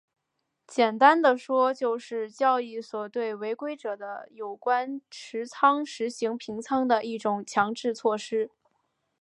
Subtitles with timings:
[0.65, 8.49] 简单地说就是交易所对违规者的有关持仓实行平仓的一种强制措施。